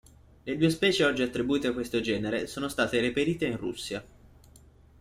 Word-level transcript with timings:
Le 0.45 0.57
due 0.57 0.71
specie 0.71 1.05
oggi 1.05 1.21
attribuite 1.21 1.67
a 1.67 1.73
questo 1.73 2.01
genere 2.01 2.47
sono 2.47 2.67
state 2.69 2.99
reperite 3.01 3.45
in 3.45 3.55
Russia. 3.57 4.03